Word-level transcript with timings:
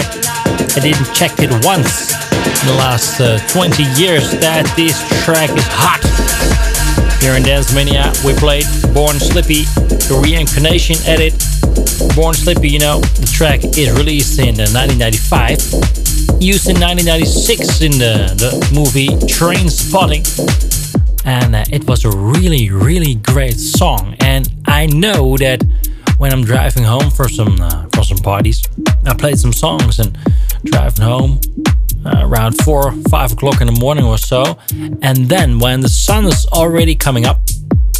Fact, 0.00 0.76
I 0.76 0.80
didn't 0.80 1.12
check 1.14 1.32
it 1.38 1.50
once 1.64 2.12
in 2.62 2.66
the 2.68 2.74
last 2.78 3.20
uh, 3.20 3.38
20 3.48 3.82
years 4.00 4.30
that 4.40 4.64
this 4.76 4.96
track 5.24 5.50
is 5.50 5.66
hot. 5.68 6.00
Here 7.20 7.36
in 7.36 7.42
Dance 7.42 7.74
Mania, 7.74 8.12
we 8.24 8.32
played 8.34 8.64
Born 8.94 9.18
Slippy, 9.20 9.64
the 10.08 10.20
reincarnation 10.24 10.96
edit. 11.06 11.34
Born 12.16 12.34
Slippy, 12.34 12.70
you 12.70 12.78
know, 12.78 13.00
the 13.00 13.30
track 13.32 13.60
is 13.76 13.92
released 13.92 14.38
in 14.38 14.56
1995, 14.56 16.40
used 16.40 16.68
in 16.68 16.80
1996 16.80 17.82
in 17.82 17.92
the, 17.92 18.32
the 18.40 18.50
movie 18.72 19.08
Trainspotting. 19.28 20.24
and 21.26 21.54
uh, 21.54 21.64
it 21.70 21.86
was 21.86 22.04
a 22.06 22.10
really 22.10 22.70
really 22.70 23.14
great 23.16 23.58
song 23.58 24.16
and 24.20 24.48
i 24.64 24.86
know 24.86 25.36
that 25.36 25.62
when 26.16 26.32
i'm 26.32 26.42
driving 26.42 26.82
home 26.82 27.10
for 27.10 27.28
some 27.28 27.60
uh, 27.60 27.84
for 27.92 28.02
some 28.02 28.16
parties 28.18 28.69
i 29.06 29.14
played 29.14 29.38
some 29.38 29.52
songs 29.52 29.98
and 29.98 30.16
driving 30.64 31.04
home 31.04 31.40
uh, 32.04 32.20
around 32.22 32.52
four 32.62 32.92
five 33.08 33.32
o'clock 33.32 33.60
in 33.60 33.66
the 33.66 33.78
morning 33.80 34.04
or 34.04 34.18
so 34.18 34.58
and 35.02 35.28
then 35.28 35.58
when 35.58 35.80
the 35.80 35.88
sun 35.88 36.24
is 36.26 36.46
already 36.52 36.94
coming 36.94 37.26
up 37.26 37.40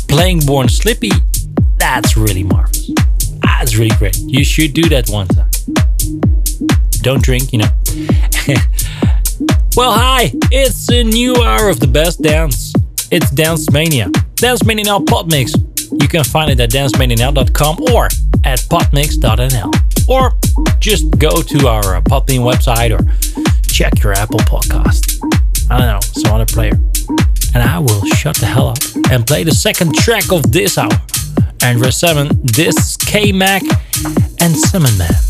playing 0.08 0.40
born 0.40 0.68
slippy 0.68 1.10
that's 1.76 2.16
really 2.16 2.42
marvelous 2.42 2.90
that's 3.42 3.76
really 3.76 3.96
great 3.96 4.16
you 4.20 4.44
should 4.44 4.72
do 4.72 4.88
that 4.88 5.08
one 5.10 5.26
time 5.28 5.50
don't 7.02 7.22
drink 7.22 7.52
you 7.52 7.58
know 7.58 7.68
well 9.76 9.92
hi 9.92 10.30
it's 10.50 10.90
a 10.90 11.04
new 11.04 11.34
hour 11.42 11.68
of 11.68 11.80
the 11.80 11.86
best 11.86 12.22
dance 12.22 12.72
it's 13.10 13.28
Dance 13.32 13.70
Mania. 13.72 14.08
Dance 14.36 14.64
Mania 14.64 14.84
Now 14.84 14.98
Podmix. 15.00 15.52
You 16.00 16.06
can 16.06 16.22
find 16.22 16.48
it 16.50 16.60
at 16.60 16.70
dancemanianow.com 16.70 17.82
or 17.92 18.04
at 18.44 18.60
podmix.nl. 18.60 19.89
Or 20.10 20.32
just 20.80 21.18
go 21.18 21.40
to 21.40 21.68
our 21.68 21.94
uh, 21.94 22.00
Podbean 22.02 22.40
website 22.40 22.90
or 22.90 23.00
check 23.68 24.02
your 24.02 24.12
Apple 24.12 24.40
podcast. 24.40 25.20
I 25.70 25.78
don't 25.78 25.86
know, 25.86 26.00
some 26.00 26.34
other 26.34 26.46
player. 26.46 26.72
And 27.54 27.62
I 27.62 27.78
will 27.78 28.04
shut 28.16 28.36
the 28.36 28.46
hell 28.46 28.68
up 28.68 28.78
and 29.10 29.24
play 29.24 29.44
the 29.44 29.52
second 29.52 29.94
track 29.94 30.32
of 30.32 30.50
this 30.50 30.76
hour. 30.76 30.90
Andrew 31.62 31.92
7, 31.92 32.40
this 32.42 32.96
K 32.96 33.30
Mac 33.30 33.62
and 34.40 34.56
Salmon 34.56 34.98
Man. 34.98 35.29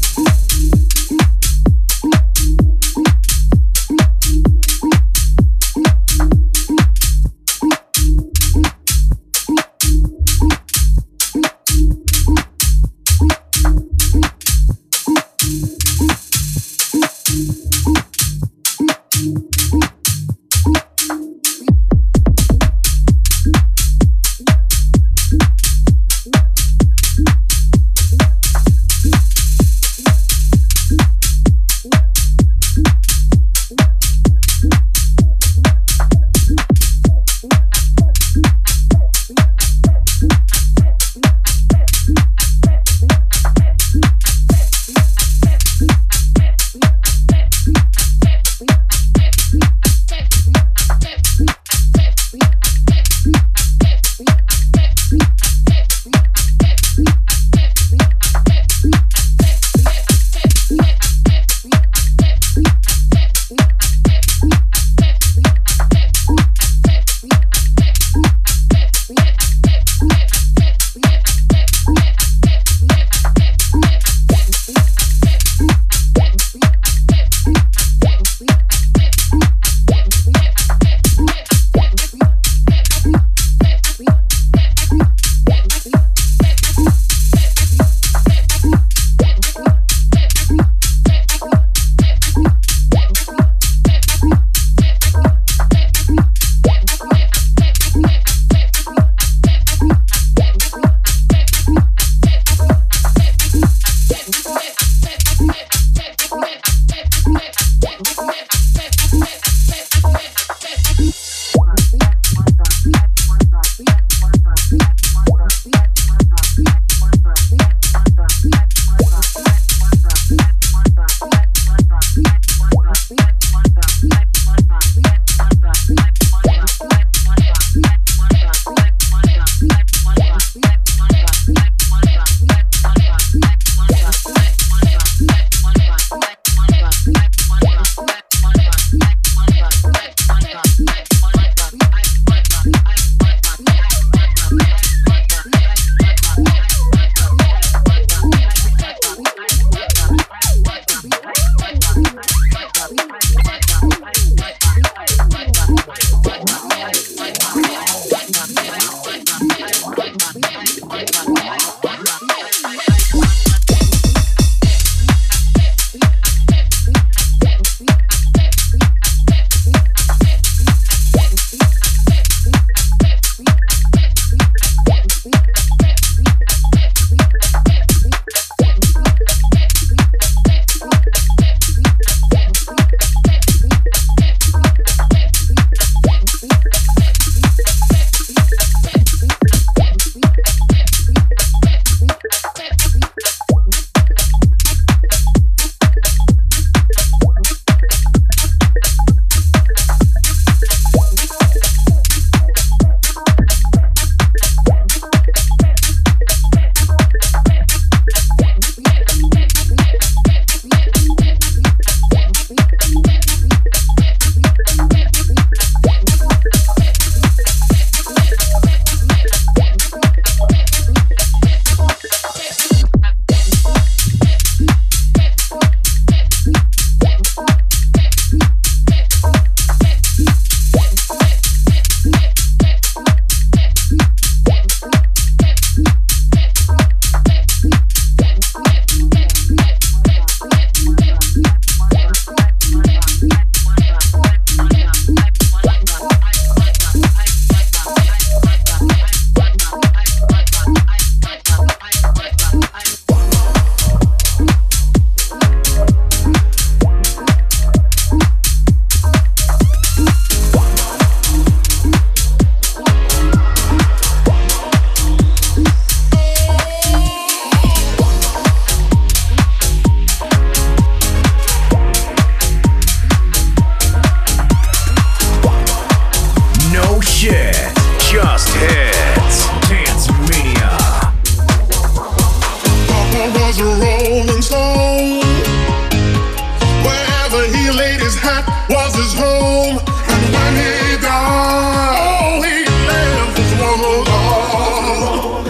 Where 287.40 287.56
he 287.56 287.70
laid 287.70 288.00
his 288.00 288.16
hat 288.16 288.44
was 288.68 288.94
his 288.94 289.14
home. 289.14 289.78
And 290.12 290.24
when 290.34 290.52
he 290.60 290.98
died, 291.00 291.96
all 291.96 292.42
he 292.42 292.66
left 292.86 293.38
was 293.38 293.52
one 293.66 293.80
alone. 293.94 295.46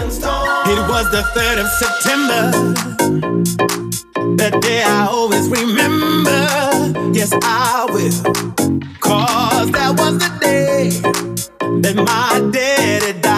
It 0.71 0.81
was 0.87 1.05
the 1.11 1.23
3rd 1.35 1.57
of 1.63 1.69
September. 1.83 2.41
That 4.37 4.61
day 4.61 4.83
I 4.83 5.07
always 5.07 5.49
remember. 5.49 6.39
Yes, 7.13 7.33
I 7.43 7.85
will. 7.91 8.15
Cause 9.01 9.69
that 9.71 9.91
was 9.99 10.17
the 10.19 10.29
day 10.39 10.91
that 11.81 11.95
my 11.97 12.39
daddy 12.53 13.19
died. 13.19 13.30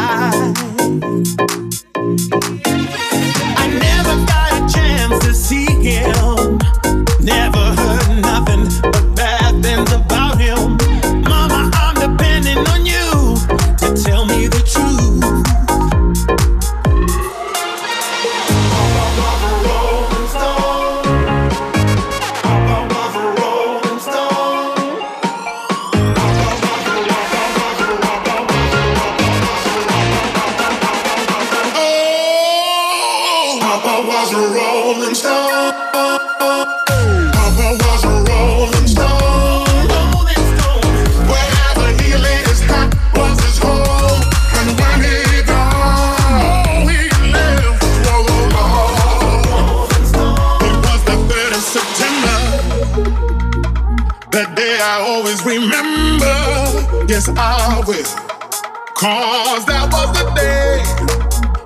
Cause 57.85 59.65
that 59.65 59.89
was 59.91 60.13
the 60.17 60.23
day 60.35 60.79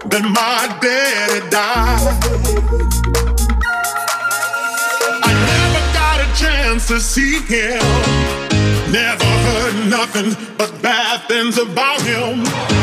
that 0.09 0.23
my 0.23 0.65
daddy 0.81 1.47
died. 1.51 2.01
I 5.23 5.31
never 5.45 5.83
got 5.93 6.19
a 6.19 6.29
chance 6.35 6.87
to 6.87 6.99
see 6.99 7.37
him. 7.41 7.77
Never 8.91 9.25
heard 9.25 9.89
nothing 9.91 10.35
but 10.57 10.81
bad 10.81 11.27
things 11.27 11.59
about 11.59 12.01
him. 12.01 12.76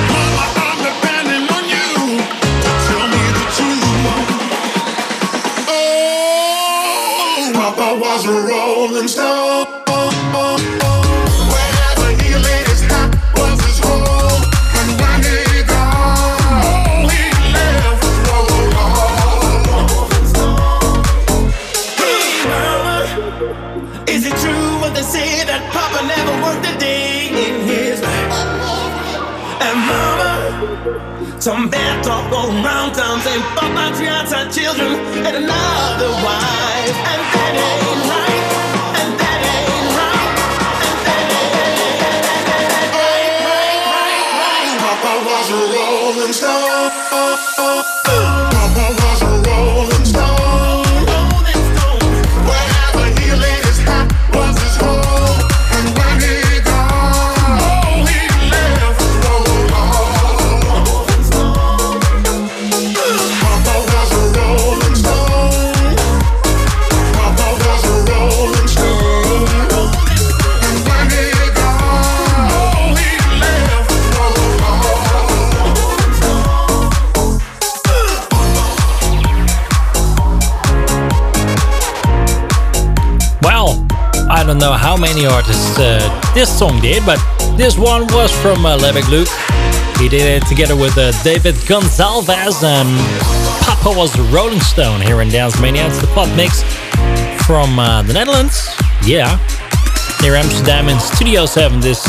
Some 31.44 31.68
bad 31.68 32.02
talk 32.02 32.24
going 32.30 32.64
round 32.64 32.94
town 32.94 33.20
saying 33.20 33.42
Papa 33.54 33.94
treats 33.98 34.32
our 34.32 34.50
children 34.50 34.94
and 35.26 35.36
another 35.44 36.08
wife, 36.24 36.96
and 37.12 37.22
that 37.36 37.54
ain't 37.68 38.02
right. 38.08 38.44
And 39.00 39.12
that 39.20 39.40
ain't 39.52 39.88
right. 39.92 40.32
And 40.80 40.96
that 41.04 41.28
ain't 42.96 43.44
right. 43.92 44.24
Papa 44.80 45.12
was 45.28 45.46
a 45.52 45.60
rolling 45.76 46.32
stone. 46.32 46.88
Many 85.14 85.26
artists 85.26 85.78
uh, 85.78 86.33
this 86.35 86.59
song 86.59 86.80
did, 86.80 87.04
but 87.06 87.18
this 87.56 87.78
one 87.78 88.06
was 88.09 88.33
from 88.40 88.66
uh, 88.66 88.76
Levick 88.76 89.09
Luke. 89.09 89.28
He 90.00 90.09
did 90.09 90.42
it 90.42 90.47
together 90.49 90.75
with 90.75 90.97
uh, 90.99 91.12
David 91.23 91.54
Gonzalez 91.68 92.64
and 92.64 92.88
Papa 93.62 93.97
was 93.97 94.16
a 94.18 94.23
Rolling 94.35 94.61
Stone 94.61 95.02
here 95.02 95.21
in 95.21 95.28
Dance 95.28 95.61
Mania. 95.61 95.87
It's 95.87 96.00
the 96.00 96.09
pop 96.09 96.28
mix 96.37 96.62
from 97.47 97.78
uh, 97.78 98.02
the 98.02 98.12
Netherlands. 98.12 98.66
Yeah. 99.04 99.38
Near 100.21 100.35
Amsterdam 100.35 100.88
in 100.88 100.99
Studio 100.99 101.47
7. 101.47 101.80
This 101.80 102.02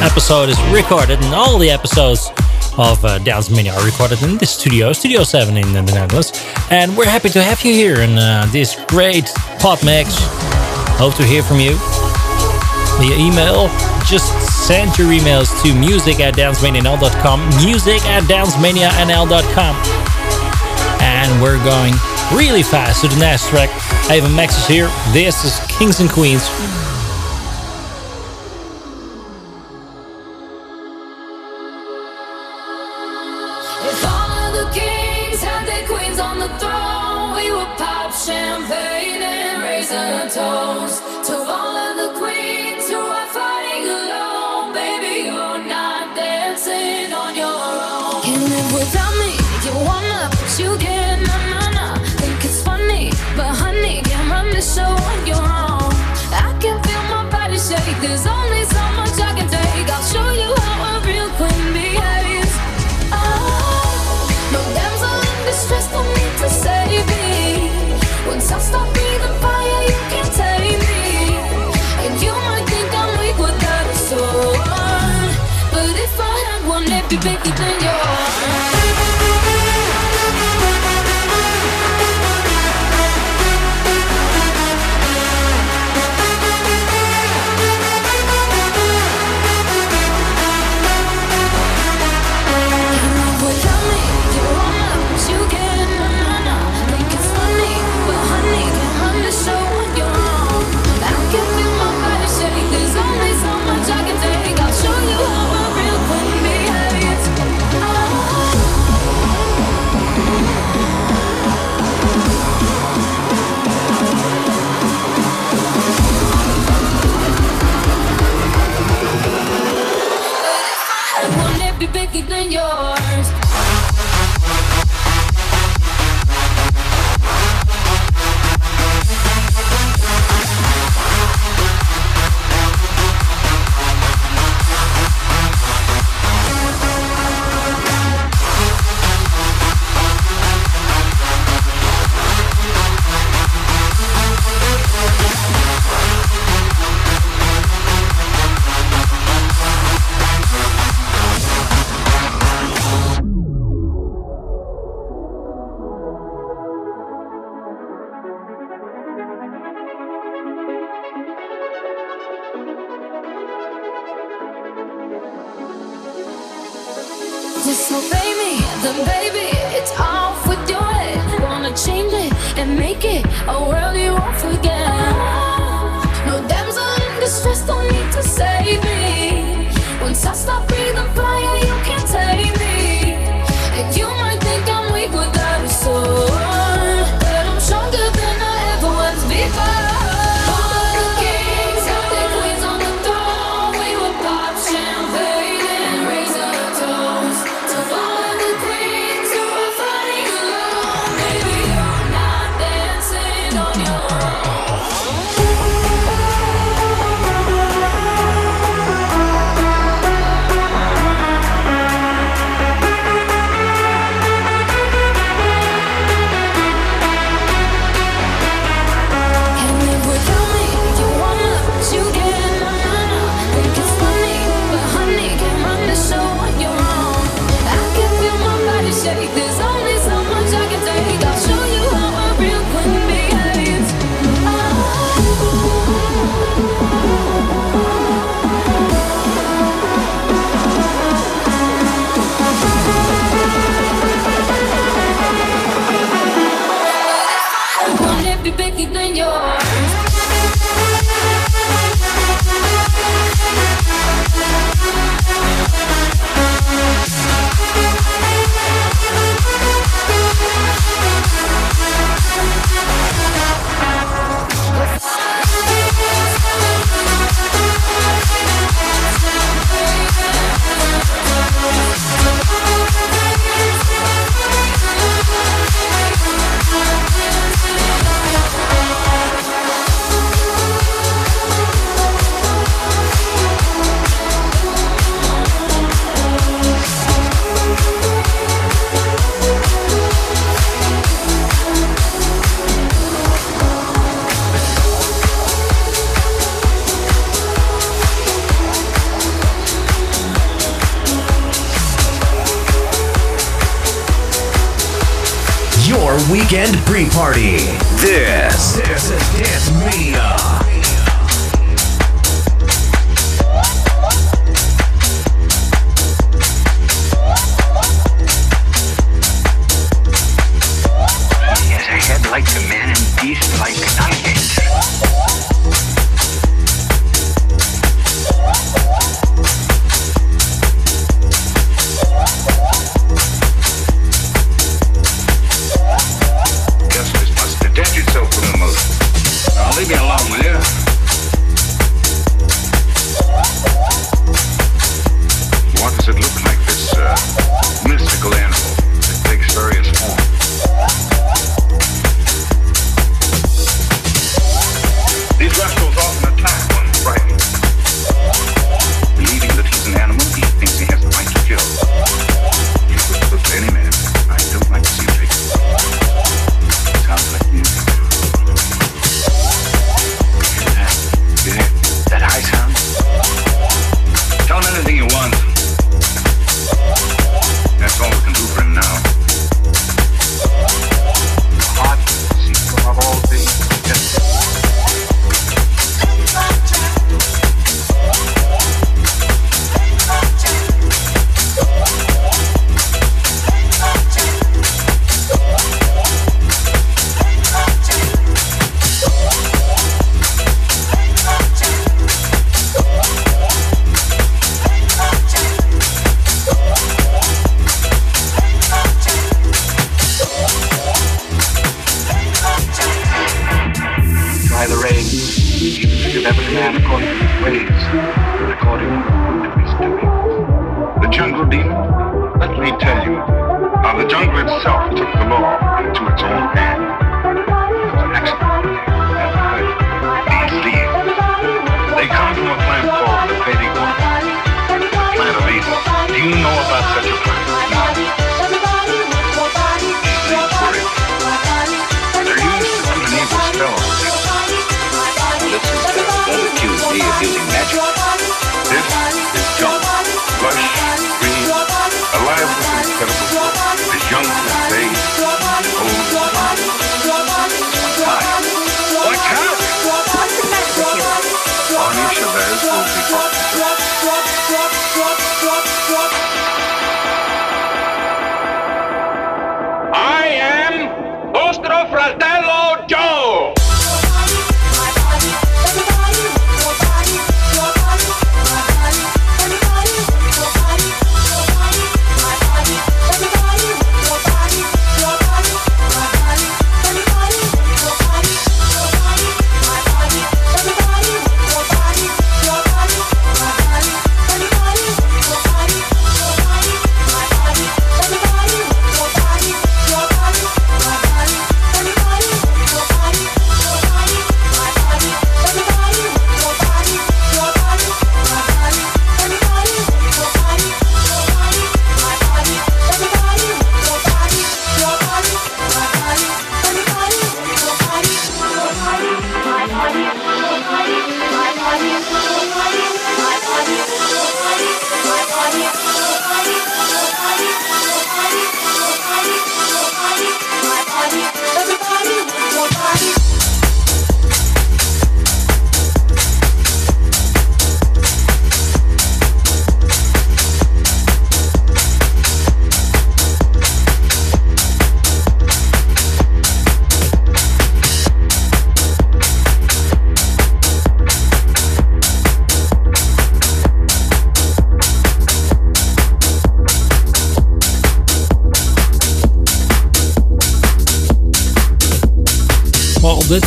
episode 0.00 0.48
is 0.48 0.58
recorded, 0.72 1.18
and 1.20 1.34
all 1.34 1.58
the 1.58 1.70
episodes 1.70 2.30
of 2.78 3.04
uh, 3.04 3.18
Dance 3.18 3.50
Mania 3.50 3.74
are 3.74 3.84
recorded 3.84 4.22
in 4.22 4.38
this 4.38 4.50
studio, 4.50 4.92
Studio 4.92 5.24
7 5.24 5.56
in 5.56 5.72
the 5.72 5.82
Netherlands. 5.82 6.32
And 6.70 6.96
we're 6.96 7.10
happy 7.10 7.28
to 7.30 7.42
have 7.42 7.62
you 7.64 7.74
here 7.74 8.00
in 8.00 8.16
uh, 8.16 8.46
this 8.50 8.78
great 8.86 9.26
pop 9.58 9.84
mix. 9.84 10.47
Hope 10.98 11.14
to 11.14 11.24
hear 11.24 11.44
from 11.44 11.60
you 11.60 11.78
via 12.98 13.16
email. 13.16 13.70
Just 14.04 14.34
send 14.66 14.98
your 14.98 15.08
emails 15.08 15.54
to 15.62 15.72
music 15.72 16.18
at 16.18 16.34
dancemanianl.com, 16.34 17.38
music 17.64 18.02
at 18.06 18.24
dancemanianl.com. 18.24 19.76
And 21.00 21.40
we're 21.40 21.62
going 21.62 21.94
really 22.34 22.64
fast 22.64 23.02
to 23.02 23.08
the 23.08 23.16
next 23.20 23.48
track. 23.48 23.70
I 24.10 24.14
have 24.14 24.24
a 24.24 24.34
message 24.34 24.66
here. 24.66 24.90
This 25.12 25.44
is 25.44 25.60
Kings 25.78 26.00
and 26.00 26.10
Queens. 26.10 26.42
If 33.86 34.04
all 34.04 34.52
the 34.52 34.68
kings 34.72 35.42
had 35.42 35.64
their 35.64 35.86
queens 35.86 36.18
on 36.18 36.38
the 36.40 36.48
throne, 36.58 37.07
we 37.38 37.52
would 37.52 37.72
pop 37.78 38.10
champagne 38.12 39.22
and 39.22 39.62
raise 39.62 39.92
a 39.92 40.28
toast 40.38 40.98
to 41.26 41.34
all 41.56 41.74
of 41.86 41.92
the 42.00 42.08
queens 42.18 42.84
who 42.90 42.98
are 43.18 43.30
fighting 43.36 43.84
alone. 43.98 44.72
Baby, 44.74 45.14
you're 45.30 45.62
not 45.76 46.16
dancing 46.16 47.12
on 47.12 47.32
your 47.42 47.58
own. 47.90 48.22
Can't 48.26 48.44
live 48.52 48.70
without 48.78 49.14
me. 49.22 49.32
You 49.66 49.74
wanna, 49.88 50.20
but 50.38 50.52
you 50.62 50.70
can't. 50.84 51.20
Na 51.28 51.36
na 51.52 51.62
na. 51.78 51.86
Think 52.20 52.44
it's 52.48 52.60
funny, 52.68 53.04
but 53.36 53.50
honey, 53.62 54.02
can't 54.08 54.28
run 54.32 54.50
the 54.56 54.62
show 54.74 54.92
on 55.12 55.18
your 55.32 55.46
own. 55.66 55.92
I 56.46 56.48
can 56.62 56.76
feel 56.86 57.02
my 57.14 57.22
body 57.30 57.58
shake. 57.68 57.98
There's 58.02 58.26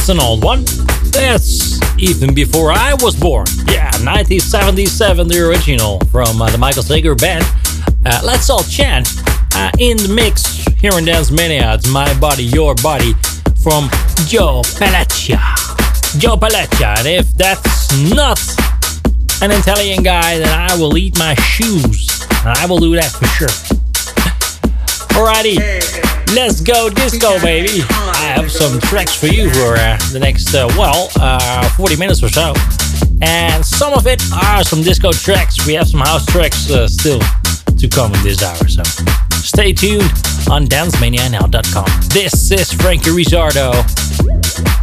that's 0.02 0.10
an 0.10 0.20
old 0.20 0.44
one. 0.44 0.64
That's 1.12 1.80
even 2.00 2.34
before 2.34 2.72
I 2.72 2.96
was 3.02 3.16
born. 3.16 3.46
Yeah, 3.68 3.92
1977, 4.02 5.28
the 5.28 5.48
original 5.48 6.00
from 6.12 6.42
uh, 6.42 6.50
the 6.50 6.58
Michael 6.58 6.82
Zager 6.82 7.16
Band. 7.16 7.46
Uh, 8.04 8.20
let's 8.26 8.50
all 8.50 8.64
chant 8.64 9.08
uh, 9.54 9.70
in 9.78 9.98
the 9.98 10.12
mix 10.12 10.66
here 10.82 10.98
in 10.98 11.06
Dance 11.06 11.30
Mania. 11.30 11.76
It's 11.76 11.88
My 11.88 12.12
Body, 12.20 12.46
Your 12.46 12.74
Body 12.82 13.14
from 13.62 13.92
Joe 14.26 14.64
Pelleccia. 14.82 15.38
Joe 16.20 16.36
Pelleccia. 16.36 16.98
And 16.98 17.08
if 17.08 17.30
that's 17.38 17.94
not 18.12 18.42
an 19.44 19.52
Italian 19.52 20.02
guy, 20.02 20.40
then 20.40 20.50
I 20.50 20.76
will 20.78 20.98
eat 20.98 21.16
my 21.20 21.36
shoes. 21.36 22.26
And 22.44 22.58
I 22.58 22.66
will 22.66 22.80
do 22.80 22.96
that 22.96 23.12
for 23.12 23.28
sure. 23.28 23.50
Alrighty, 25.14 25.58
let's 26.34 26.60
go 26.62 26.90
disco, 26.90 27.40
baby. 27.42 27.84
Have 28.42 28.52
some 28.52 28.80
tracks 28.80 29.14
for 29.16 29.28
you 29.28 29.52
for 29.52 29.76
uh, 29.76 30.00
the 30.12 30.18
next, 30.20 30.56
uh, 30.56 30.68
well, 30.76 31.12
uh, 31.20 31.70
40 31.78 31.96
minutes 31.96 32.24
or 32.24 32.30
so. 32.30 32.56
And 33.22 33.64
some 33.64 33.94
of 33.94 34.08
it 34.08 34.20
are 34.34 34.64
some 34.64 34.82
disco 34.82 35.12
tracks. 35.12 35.68
We 35.68 35.76
have 35.76 35.88
some 35.88 36.00
house 36.00 36.26
tracks 36.26 36.68
uh, 36.72 36.88
still 36.88 37.20
to 37.78 37.88
come 37.88 38.16
in 38.16 38.24
this 38.24 38.42
hour. 38.42 38.68
So 38.68 38.82
stay 39.34 39.74
tuned 39.74 40.12
on 40.50 40.66
dancemanianow.com. 40.66 41.86
This 42.10 42.50
is 42.50 42.74
Frankie 42.74 43.12
Rizardo. 43.12 44.81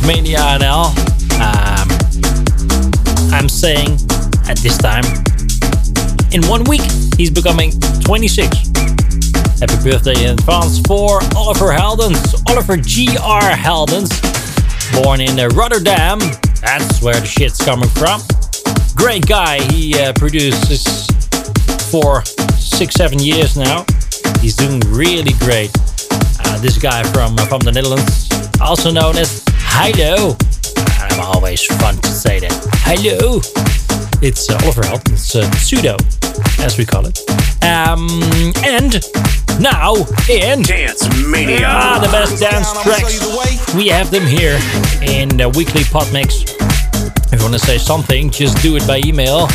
Mania 0.00 0.38
NL, 0.38 0.88
um, 1.42 1.88
I'm 3.32 3.48
saying 3.48 3.98
at 4.48 4.56
this 4.58 4.78
time, 4.78 5.04
in 6.32 6.40
one 6.48 6.64
week, 6.64 6.80
he's 7.16 7.30
becoming 7.30 7.72
26. 8.00 8.46
Happy 9.60 9.76
birthday 9.84 10.24
in 10.24 10.30
advance 10.38 10.80
for 10.86 11.20
Oliver 11.36 11.72
Heldens. 11.72 12.42
Oliver 12.48 12.76
G.R. 12.76 13.42
Heldens, 13.50 14.10
born 15.02 15.20
in 15.20 15.38
uh, 15.38 15.48
Rotterdam. 15.48 16.18
That's 16.62 17.02
where 17.02 17.20
the 17.20 17.26
shit's 17.26 17.62
coming 17.62 17.88
from. 17.90 18.22
Great 18.96 19.26
guy. 19.26 19.60
He 19.72 19.98
uh, 19.98 20.12
produces 20.14 21.06
for 21.90 22.24
six, 22.56 22.94
seven 22.94 23.18
years 23.18 23.56
now. 23.56 23.84
He's 24.40 24.56
doing 24.56 24.80
really 24.86 25.34
great. 25.40 25.70
Uh, 26.44 26.58
this 26.60 26.78
guy 26.78 27.02
from 27.12 27.38
uh, 27.38 27.46
from 27.46 27.60
the 27.60 27.72
Netherlands, 27.72 28.28
also 28.60 28.90
known 28.90 29.16
as 29.16 29.44
Hilo. 29.72 30.36
I'm 30.76 31.20
always 31.20 31.64
fun 31.64 31.96
to 31.96 32.08
say 32.08 32.40
that. 32.40 32.52
Hello. 32.84 33.40
It's 34.22 34.48
uh, 34.48 34.58
Oliver 34.62 34.82
Heldens, 34.82 35.12
it's 35.12 35.34
uh, 35.34 35.50
pseudo, 35.52 35.96
as 36.64 36.78
we 36.78 36.84
call 36.84 37.06
it. 37.06 37.18
Um, 37.64 38.08
and 38.64 39.02
now 39.60 39.94
in 40.30 40.62
Dance 40.62 41.08
Mania. 41.26 41.66
Ah, 41.66 41.98
the 42.00 42.08
best 42.12 42.40
dance 42.40 42.70
tracks. 42.82 43.74
We 43.74 43.88
have 43.88 44.10
them 44.10 44.24
here 44.24 44.58
in 45.02 45.28
the 45.36 45.48
weekly 45.56 45.82
pot 45.84 46.10
mix. 46.12 46.44
If 47.32 47.38
you 47.38 47.42
want 47.42 47.54
to 47.54 47.58
say 47.58 47.78
something, 47.78 48.30
just 48.30 48.62
do 48.62 48.76
it 48.76 48.86
by 48.86 49.00
email. 49.04 49.48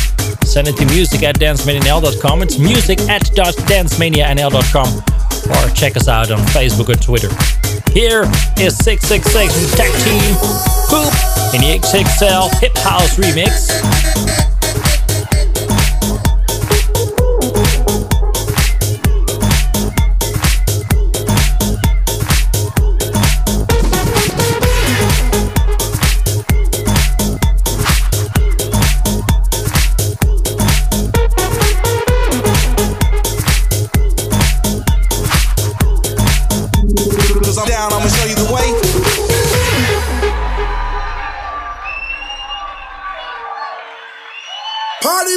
Send 0.44 0.68
it 0.68 0.76
to 0.76 0.84
music 0.86 1.22
at 1.22 1.38
dancemanianl.com. 1.38 2.42
It's 2.42 2.58
music 2.58 3.00
at 3.08 3.22
dancemanianl.com. 3.22 5.17
Or 5.50 5.70
check 5.74 5.96
us 5.96 6.08
out 6.08 6.30
on 6.30 6.38
Facebook 6.48 6.88
or 6.88 6.96
Twitter. 6.96 7.28
Here 7.92 8.22
is 8.58 8.76
666 8.78 9.76
Tag 9.76 9.92
Team 10.04 10.34
Poop 10.88 11.12
in 11.54 11.60
the 11.62 11.78
XXL 11.78 12.60
Hip 12.60 12.76
House 12.78 13.16
remix. 13.16 14.47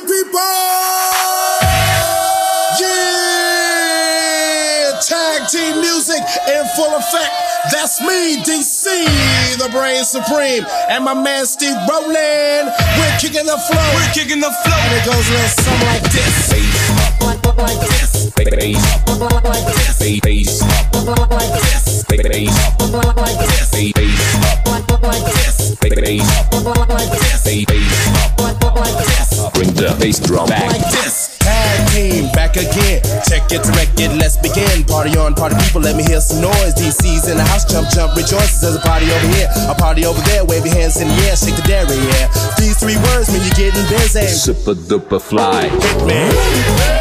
Party 0.01 0.23
people! 0.23 0.39
Yeah! 3.21 4.97
Tag 5.01 5.47
team 5.49 5.81
music 5.81 6.21
in 6.47 6.65
full 6.75 6.93
effect. 6.95 7.33
That's 7.71 8.01
me, 8.01 8.37
DC, 8.43 8.83
the 9.57 9.69
brain 9.71 10.03
supreme, 10.03 10.65
and 10.89 11.03
my 11.05 11.13
man 11.13 11.45
Steve 11.45 11.75
Roll'n. 11.89 12.65
We're 12.97 13.17
kicking 13.19 13.45
the 13.45 13.57
flow. 13.69 13.93
We're 13.95 14.11
kicking 14.13 14.39
the 14.39 14.51
flow. 14.63 14.77
And 14.77 14.93
it 14.97 15.05
goes 15.05 15.27
a 15.29 15.33
little 15.33 15.49
something 15.49 15.87
like 15.87 16.03
this. 16.11 16.49
Bass 16.49 17.45
up 17.45 17.57
Like 17.57 17.79
this. 17.79 18.31
bass 18.35 18.83
up 19.07 19.43
Like 19.45 19.65
this. 19.65 20.19
bass 20.21 20.61
bring 29.61 29.73
the 29.77 29.95
bass 29.99 30.19
drum 30.19 30.47
back 30.47 30.73
this. 30.91 31.37
Tag 31.37 31.89
team 31.93 32.31
back 32.33 32.55
again. 32.57 33.01
Check 33.29 33.51
it, 33.51 33.61
direct 33.63 33.99
it, 33.99 34.11
let's 34.17 34.37
begin. 34.37 34.83
Party 34.85 35.17
on, 35.17 35.33
party 35.33 35.55
people, 35.65 35.81
let 35.81 35.95
me 35.95 36.03
hear 36.03 36.21
some 36.21 36.41
noise. 36.41 36.73
DC's 36.73 37.29
in 37.29 37.37
the 37.37 37.43
house, 37.43 37.65
jump, 37.65 37.89
jump, 37.89 38.15
rejoices. 38.15 38.61
There's 38.61 38.75
a 38.75 38.81
party 38.81 39.05
over 39.11 39.27
here, 39.37 39.49
a 39.69 39.75
party 39.75 40.05
over 40.05 40.21
there. 40.29 40.45
Wave 40.45 40.65
your 40.65 40.75
hands 40.75 40.99
in 40.99 41.07
the 41.07 41.17
air, 41.29 41.35
shake 41.35 41.55
the 41.55 41.65
dairy, 41.65 41.97
yeah. 41.97 42.27
These 42.57 42.79
three 42.79 42.97
words 42.97 43.29
mean 43.29 43.41
you're 43.41 43.69
getting 43.69 43.85
busy. 43.89 44.27
super 44.27 44.73
duper 44.73 45.21
fly 45.21 45.69
Hit 45.69 46.05
me. 46.05 47.00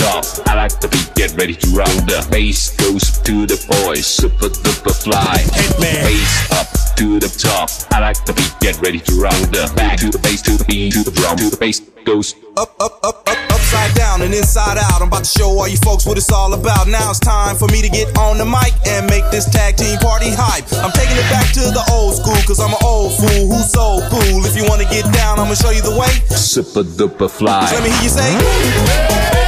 Up 0.00 0.24
I 0.46 0.54
like 0.54 0.80
the 0.80 0.88
beat 0.88 1.14
get 1.14 1.32
ready 1.36 1.54
to 1.54 1.68
round 1.70 2.08
the 2.08 2.26
bass 2.30 2.70
goes 2.76 3.20
to 3.22 3.46
the 3.46 3.58
boys 3.68 4.06
super 4.06 4.48
duper 4.48 4.94
fly 4.94 5.38
Hit 5.54 5.78
me. 5.78 5.92
bass 6.02 6.50
up 6.52 6.68
to 6.96 7.20
the 7.20 7.28
top 7.28 7.70
I 7.92 8.00
like 8.00 8.24
the 8.24 8.32
beat 8.32 8.54
get 8.60 8.80
ready 8.80 9.00
to 9.00 9.12
round 9.20 9.52
the 9.54 9.70
back 9.76 9.98
to 9.98 10.10
the 10.10 10.18
bass 10.18 10.42
to 10.42 10.56
the 10.56 10.64
beat 10.64 10.92
to 10.94 11.02
the 11.02 11.10
drum 11.10 11.36
to 11.36 11.50
the 11.50 11.56
bass 11.56 11.80
goes 12.04 12.34
Up, 12.56 12.70
up, 12.80 13.00
up, 13.02 13.28
up, 13.28 13.38
upside 13.50 13.94
down 13.96 14.22
and 14.22 14.32
inside 14.34 14.78
out. 14.78 15.00
I'm 15.00 15.08
about 15.08 15.24
to 15.24 15.32
show 15.38 15.48
all 15.48 15.66
you 15.66 15.78
folks 15.78 16.06
what 16.06 16.16
it's 16.16 16.30
all 16.30 16.52
about. 16.52 16.86
Now 16.86 17.10
it's 17.10 17.18
time 17.18 17.56
for 17.56 17.66
me 17.68 17.80
to 17.82 17.88
get 17.88 18.16
on 18.18 18.38
the 18.38 18.44
mic 18.44 18.72
and 18.86 19.08
make 19.08 19.24
this 19.32 19.48
tag 19.48 19.76
team 19.76 19.98
party 19.98 20.30
hype. 20.30 20.68
I'm 20.84 20.92
taking 20.92 21.16
it 21.16 21.28
back 21.32 21.48
to 21.54 21.64
the 21.72 21.82
old 21.90 22.14
school, 22.14 22.36
cause 22.46 22.60
I'm 22.60 22.70
an 22.70 22.82
old 22.84 23.16
fool 23.16 23.48
who's 23.48 23.72
so 23.72 24.04
cool. 24.12 24.44
If 24.44 24.54
you 24.54 24.64
wanna 24.68 24.84
get 24.84 25.10
down, 25.12 25.40
I'ma 25.40 25.54
show 25.54 25.70
you 25.70 25.82
the 25.82 25.96
way. 25.96 26.12
super 26.36 26.84
duper 26.84 27.30
fly 27.30 27.72
Let 27.72 27.82
me 27.82 27.90
hear 27.90 28.02
you 28.02 28.08
say. 28.10 29.43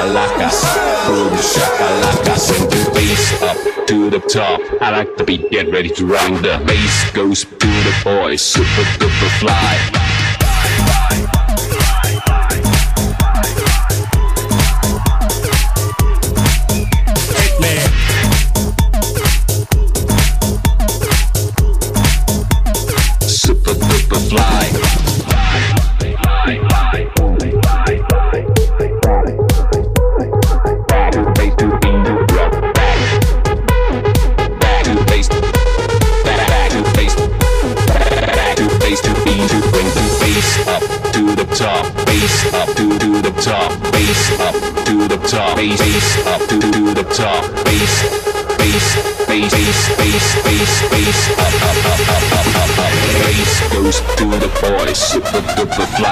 Shakalaka. 0.00 0.48
Boom 1.06 1.36
shakalaka. 1.36 2.38
Send 2.38 2.70
the 2.70 2.90
bass 2.94 3.42
up 3.42 3.86
to 3.86 4.10
the 4.10 4.20
top. 4.20 4.60
I 4.80 4.90
like 4.90 5.16
the 5.16 5.24
beat 5.24 5.50
get 5.50 5.70
ready 5.70 5.90
to 5.90 6.06
round 6.06 6.38
the 6.38 6.62
bass. 6.66 7.10
Goes 7.12 7.44
to 7.44 7.66
the 7.66 8.00
boys. 8.04 8.40
Super 8.40 8.84
duper 8.98 9.40
fly 9.40 9.99
fly 55.66 55.86
fly 55.96 56.09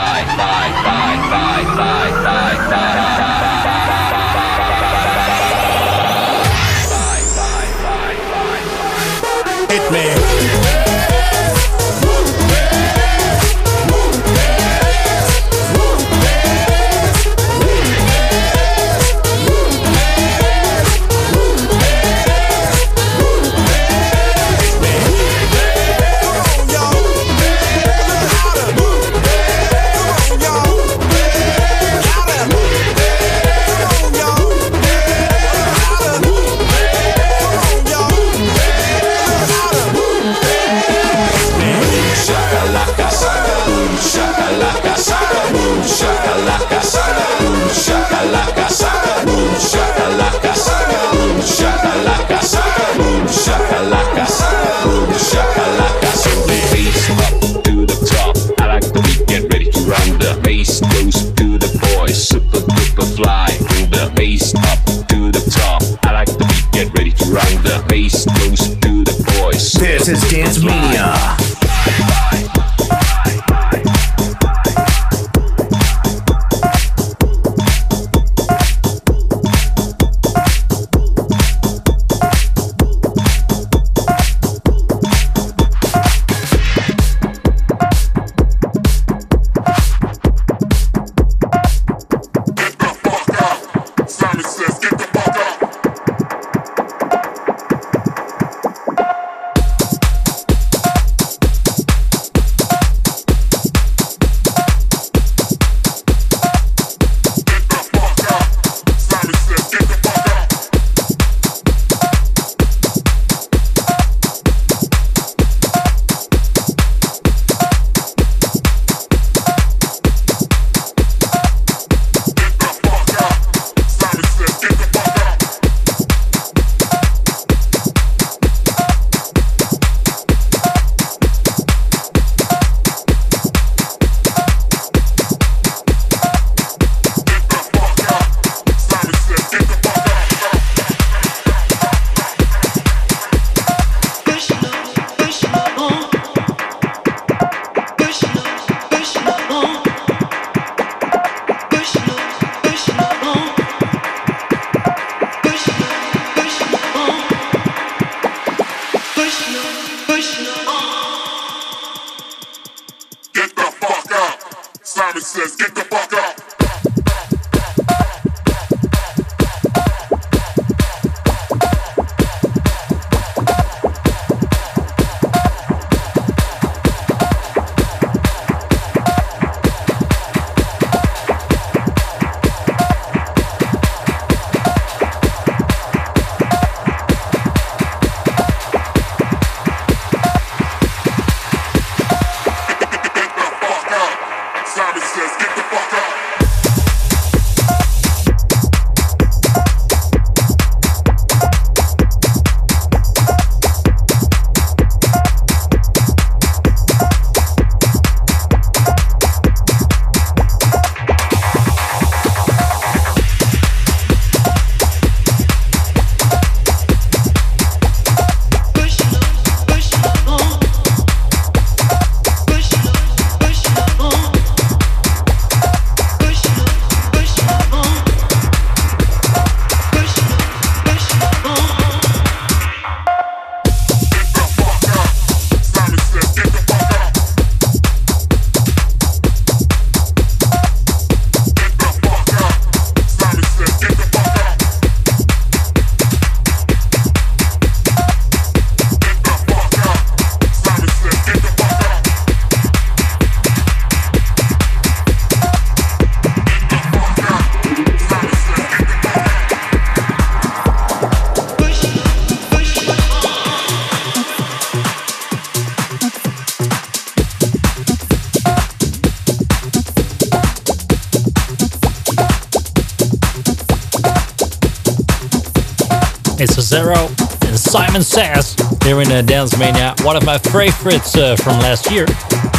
uh, 279.18 279.22
Dance 279.22 279.58
Mania. 279.58 279.94
One 280.02 280.16
of 280.16 280.24
my 280.24 280.38
favorites 280.38 281.16
uh, 281.16 281.34
from 281.36 281.58
last 281.58 281.90
year. 281.90 282.04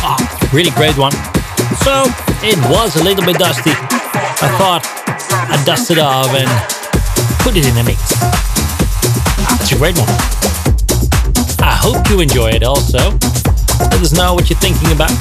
Ah, 0.03 0.17
oh, 0.19 0.49
really 0.53 0.71
great 0.71 0.97
one. 0.97 1.11
So 1.83 2.03
it 2.43 2.57
was 2.69 2.95
a 2.95 3.03
little 3.03 3.23
bit 3.25 3.37
dusty. 3.37 3.71
I 3.71 4.49
thought 4.59 4.83
I'd 5.51 5.63
dust 5.65 5.91
it 5.91 5.99
off 5.99 6.27
and 6.35 6.49
put 7.43 7.55
it 7.55 7.65
in 7.65 7.75
the 7.75 7.83
mix. 7.83 7.99
Ah, 9.39 9.57
it's 9.61 9.71
a 9.71 9.77
great 9.77 9.95
one. 9.97 10.09
I 11.63 11.75
hope 11.75 12.09
you 12.09 12.19
enjoy 12.19 12.49
it 12.51 12.63
also. 12.63 13.15
Let 13.91 14.01
us 14.03 14.11
know 14.11 14.33
what 14.33 14.49
you're 14.49 14.59
thinking 14.59 14.91
about. 14.91 15.11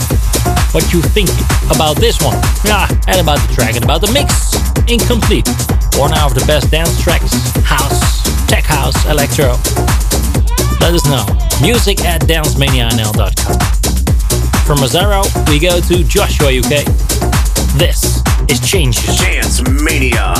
What 0.75 0.93
you 0.93 1.01
think 1.03 1.31
about 1.71 1.97
this 1.97 2.21
one. 2.23 2.39
Yeah, 2.65 2.89
and 3.07 3.21
about 3.21 3.39
the 3.47 3.55
track 3.55 3.77
and 3.77 3.85
about 3.85 4.01
the 4.01 4.11
mix. 4.11 4.55
Incomplete. 4.91 5.47
One 5.95 6.11
of 6.19 6.35
the 6.35 6.45
best 6.47 6.71
dance 6.71 7.01
tracks. 7.03 7.31
House 7.63 8.19
tech 8.49 8.65
house, 8.65 8.97
electro. 9.07 9.55
Let 10.81 10.95
us 10.95 11.05
know. 11.07 11.25
Music 11.61 12.01
at 12.05 12.23
dancemanianl.com. 12.23 13.59
From 14.65 14.79
Mazzaro, 14.79 15.25
we 15.49 15.59
go 15.59 15.81
to 15.81 16.05
Joshua 16.05 16.49
UK. 16.49 16.85
This 17.79 18.23
is 18.49 18.61
Change. 18.61 19.05
Dance 19.19 19.61
Mania. 19.69 20.35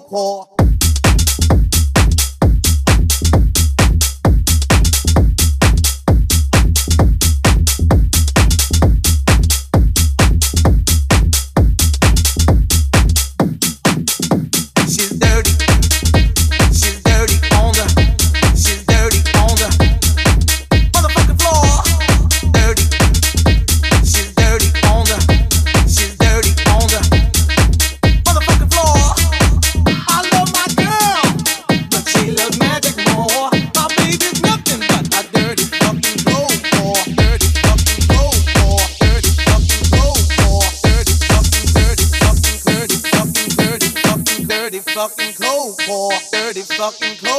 Cold 0.00 0.25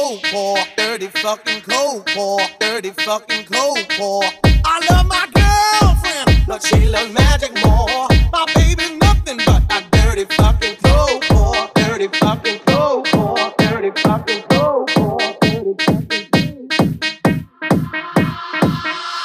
cold 0.08 0.22
pour. 0.24 0.58
Dirty 0.76 1.08
fucking 1.08 1.62
cold 1.62 2.06
pour. 2.06 2.40
Dirty 2.60 2.90
fucking 2.90 3.44
cold 3.44 3.78
pour. 3.90 4.24
I 4.64 4.86
love 4.90 5.06
my 5.06 5.26
girlfriend, 5.34 6.46
but 6.46 6.62
she 6.62 6.88
loves 6.88 7.12
magic 7.12 7.52
more. 7.64 8.08
My 8.32 8.44
baby's 8.54 8.96
nothing 8.98 9.38
but 9.44 9.62
a 9.70 9.82
dirty 9.90 10.24
fucking 10.24 10.76
cold 10.82 11.22
pour. 11.28 11.54
Dirty 11.74 12.08
fucking 12.18 12.60
cold 12.66 13.06
pour. 13.06 13.36
Dirty 13.58 13.90
fucking 14.00 14.42
cold 14.48 14.88
pour. 14.94 15.18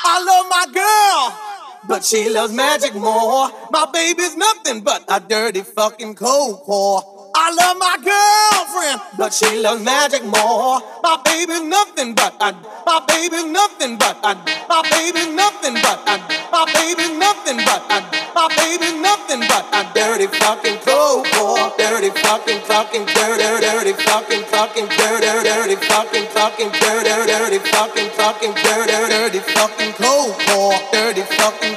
I 0.05 0.23
love 0.29 0.45
my 0.49 0.65
girl, 0.73 1.87
but 1.87 2.03
she 2.03 2.29
loves 2.29 2.53
magic 2.53 2.93
more. 2.93 3.49
My 3.71 3.89
baby's 3.93 4.35
nothing 4.35 4.81
but 4.81 5.05
a 5.07 5.19
dirty 5.19 5.61
fucking 5.61 6.15
cold 6.15 6.63
pour. 6.65 7.12
I 7.43 7.51
love 7.51 7.75
my 7.75 7.99
girlfriend, 7.99 9.01
but 9.19 9.33
she 9.35 9.59
loves 9.59 9.83
magic 9.83 10.23
more. 10.23 10.79
My 11.03 11.19
baby's 11.27 11.59
nothing 11.67 12.15
but 12.15 12.39
a, 12.39 12.55
my 12.87 13.03
baby's 13.03 13.43
nothing 13.51 13.99
but 13.99 14.15
a, 14.23 14.31
my 14.71 14.79
baby's 14.87 15.27
nothing 15.27 15.75
but 15.83 15.99
a, 16.07 16.23
my 16.55 16.63
baby's 16.71 17.11
nothing 17.19 17.59
but 17.67 17.83
a, 17.91 17.99
my 18.31 18.47
baby's 18.55 18.95
nothing 18.95 19.43
but 19.43 19.67
a 19.75 19.83
dirty 19.91 20.31
fucking 20.39 20.79
cold 20.87 21.27
pour. 21.35 21.59
Dirty 21.75 22.15
fucking 22.23 22.63
fucking 22.63 23.11
dirty 23.11 23.43
dirty 23.59 23.91
fucking 23.91 24.43
fucking 24.47 24.87
dirty 24.95 25.27
dirty 25.43 25.75
fucking 25.83 26.27
fucking 26.31 26.71
dirty 26.79 27.11
dirty 27.27 27.59
fucking 27.59 28.09
fucking 28.15 28.53
dirty 28.55 28.95
dirty 29.11 29.39
fucking 29.51 29.91
cold 29.99 30.31
pour. 30.47 30.71
Dirty 30.95 31.27
fucking 31.27 31.75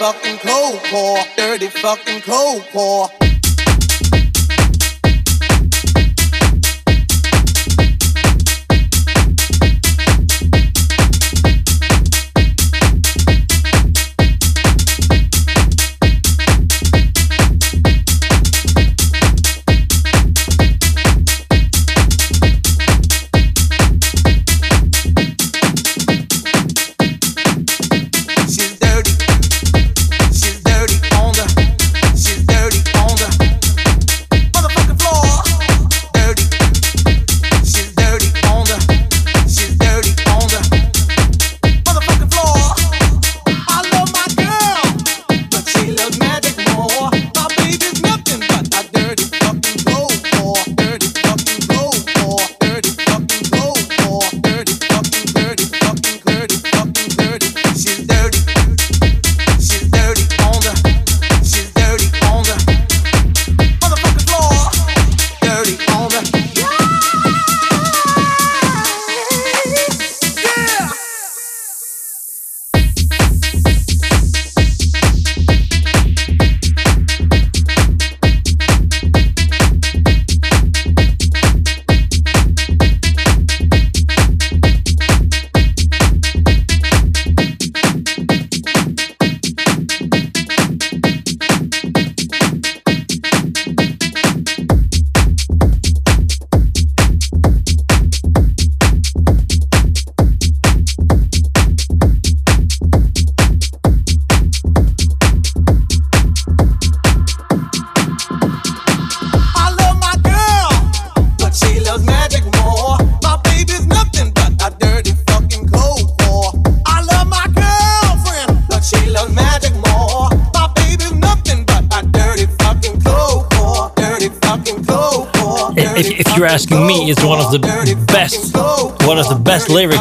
fucking 0.00 0.38
cold 0.38 0.80
pour. 0.90 1.18
Dirty 1.36 1.68
fucking 1.68 2.22
cold 2.22 2.64
pour. 2.72 3.12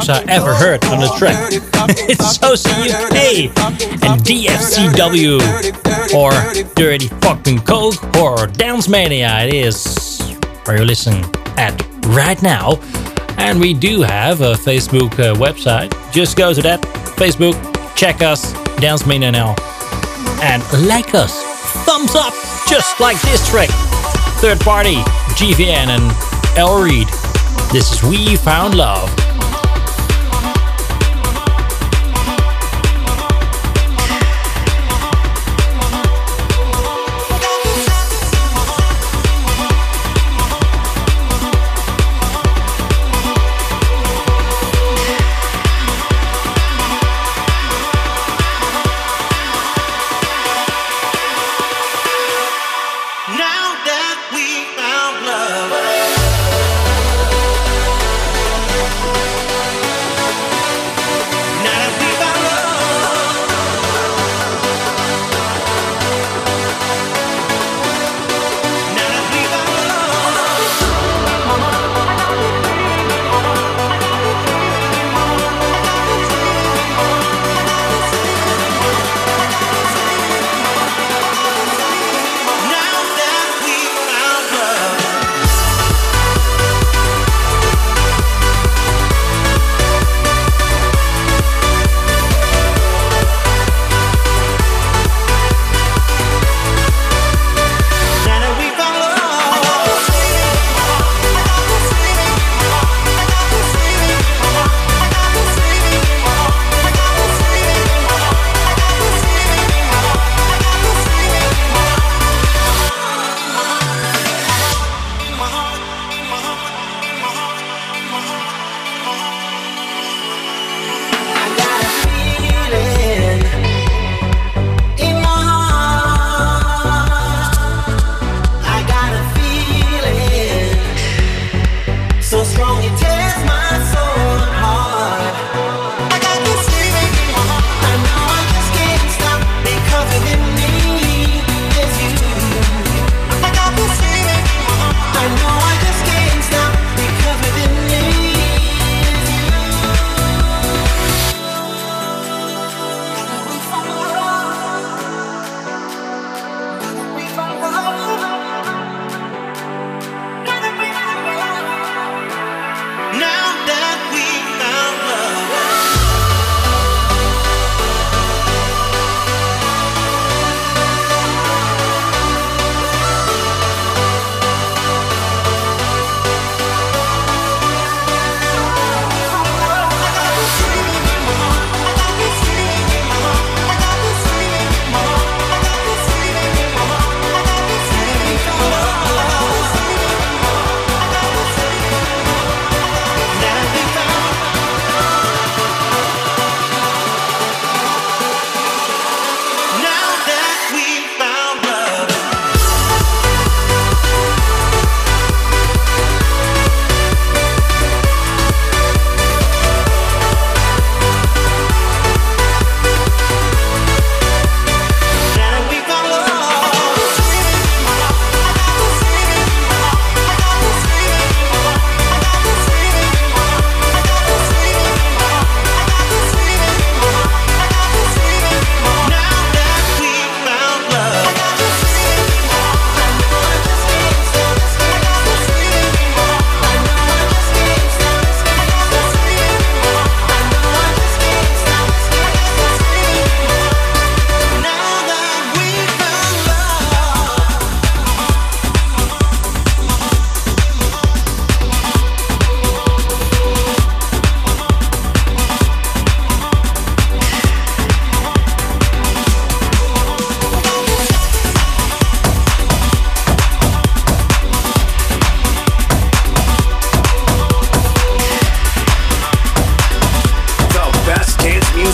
I 0.10 0.24
ever 0.28 0.56
heard 0.56 0.84
on 0.86 1.04
a 1.04 1.10
track. 1.18 1.52
it's 1.54 2.38
Sosa 2.38 2.70
UK 2.70 3.52
and 4.04 4.22
DFCW 4.22 5.40
or 6.14 6.32
Dirty 6.74 7.08
Fucking 7.22 7.60
Coke 7.60 8.02
or 8.18 8.48
Dance 8.48 8.88
Mania. 8.88 9.46
It 9.46 9.54
is 9.54 10.20
where 10.66 10.78
you're 10.78 10.86
listening 10.86 11.24
at 11.58 11.80
right 12.08 12.42
now. 12.42 12.80
And 13.38 13.60
we 13.60 13.74
do 13.74 14.02
have 14.02 14.42
a 14.42 14.54
Facebook 14.54 15.14
uh, 15.14 15.36
website. 15.36 15.94
Just 16.12 16.36
go 16.38 16.54
to 16.54 16.62
that 16.64 16.82
Facebook, 17.16 17.56
check 17.96 18.22
us, 18.22 18.52
Dance 18.78 19.06
Mania 19.06 19.32
now, 19.32 19.56
and 20.42 20.64
like 20.88 21.14
us. 21.14 21.44
Thumbs 21.86 22.16
up, 22.16 22.34
just 22.68 23.00
like 23.00 23.22
this 23.22 23.48
track. 23.50 23.70
Third 24.42 24.60
party, 24.62 24.96
GVN 25.38 25.88
and 25.88 26.58
L. 26.58 26.82
Reid. 26.82 27.08
This 27.72 27.92
is 27.94 28.04
We 28.04 28.36
Found 28.38 28.76
Love. 28.76 29.29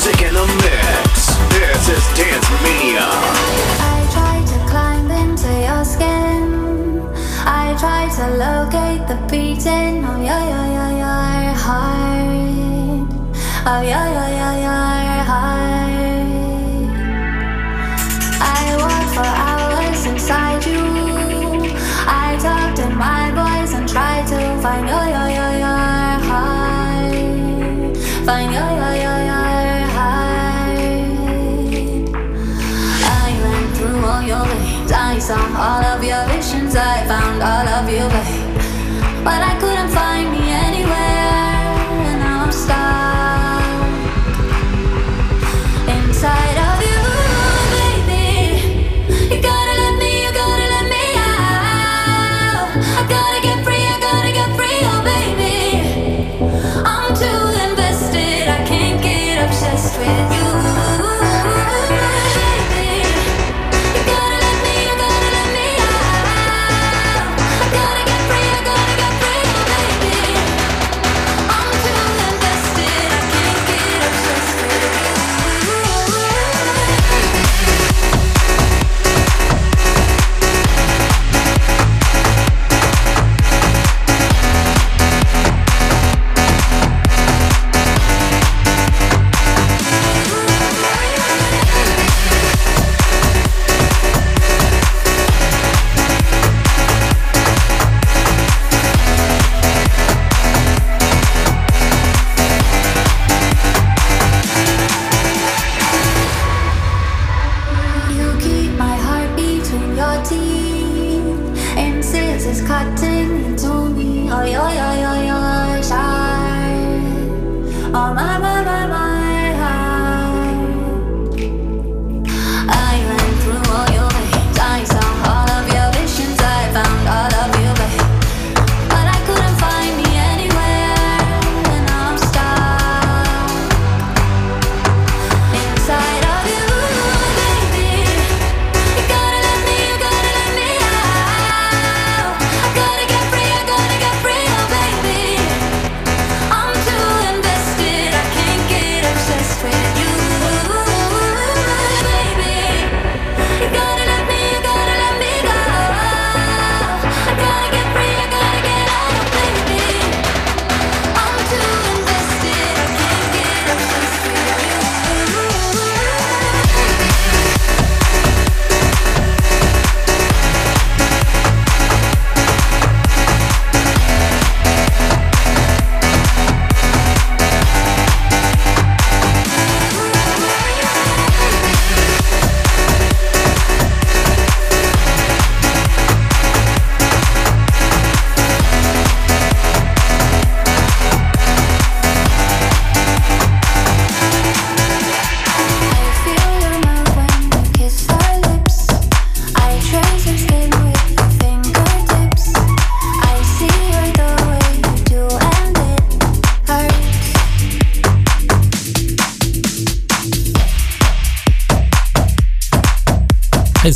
Music 0.06 0.28
in 0.28 0.34
the 0.36 0.64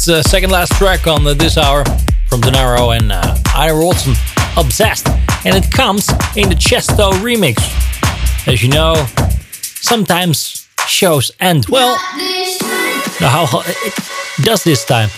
Eh, 0.09 0.23
second 0.23 0.49
last 0.49 0.71
track 0.71 1.05
on 1.05 1.23
the, 1.23 1.35
this 1.35 1.55
hour 1.55 1.85
from 2.27 2.41
Denaro 2.41 2.97
and 2.97 3.11
eh, 3.11 3.21
uh, 3.55 3.73
wrote 3.73 3.95
some 3.95 4.15
Obsessed. 4.57 5.07
And 5.45 5.55
it 5.55 5.71
comes 5.71 6.09
in 6.35 6.49
the 6.49 6.55
Chesto 6.55 7.11
remix. 7.21 7.57
As 8.47 8.63
you 8.63 8.69
know, 8.69 8.95
sometimes 9.61 10.67
shows 10.87 11.29
end 11.39 11.67
well. 11.69 11.95
Now, 13.21 13.45
how 13.45 13.61
it 13.67 13.93
does 14.43 14.63
this 14.63 14.83
time? 14.83 15.09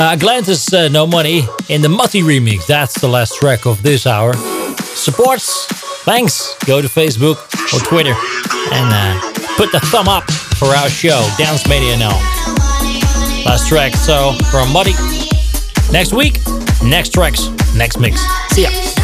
Uh, 0.00 0.16
Galantis 0.16 0.74
uh, 0.74 0.88
No 0.88 1.06
Money 1.06 1.44
in 1.68 1.80
the 1.80 1.88
Mutty 1.88 2.22
remix. 2.22 2.66
That's 2.66 3.00
the 3.00 3.08
last 3.08 3.36
track 3.36 3.66
of 3.66 3.82
this 3.82 4.04
hour. 4.04 4.34
Supports, 4.96 5.66
thanks. 6.04 6.56
Go 6.66 6.82
to 6.82 6.88
Facebook 6.88 7.38
or 7.72 7.78
Twitter 7.86 8.14
and 8.72 8.90
uh, 8.92 9.20
put 9.56 9.70
the 9.70 9.80
thumb 9.80 10.08
up 10.08 10.28
for 10.58 10.68
our 10.74 10.88
show, 10.88 11.24
Dance 11.38 11.68
Media 11.68 11.96
Now. 11.96 12.39
Last 13.44 13.68
track, 13.68 13.94
so 13.94 14.32
from 14.50 14.72
Muddy. 14.72 14.92
Next 15.90 16.12
week, 16.12 16.38
next 16.84 17.12
tracks, 17.12 17.48
next 17.74 17.98
mix. 17.98 18.20
See 18.50 18.62
ya. 18.62 18.99